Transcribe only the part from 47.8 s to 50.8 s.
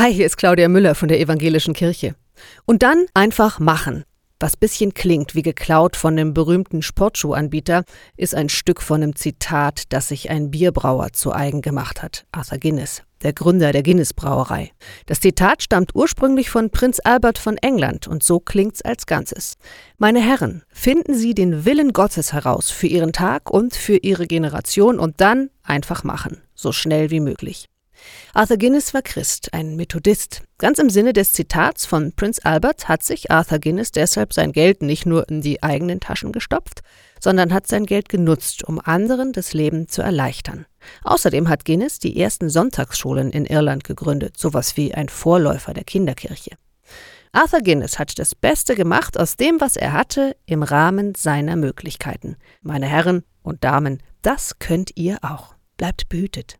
hat das Beste gemacht aus dem, was er hatte, im